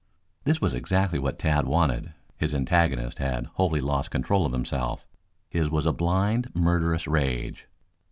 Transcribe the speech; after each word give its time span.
This 0.45 0.59
was 0.59 0.73
exactly 0.73 1.19
what 1.19 1.37
Tad 1.37 1.67
wanted. 1.67 2.11
His 2.35 2.55
antagonist 2.55 3.19
had 3.19 3.45
wholly 3.53 3.79
lost 3.79 4.09
control 4.09 4.47
of 4.47 4.51
himself. 4.51 5.05
His 5.47 5.69
was 5.69 5.85
a 5.85 5.93
blind, 5.93 6.49
murderous 6.55 7.05
rage. 7.07 7.67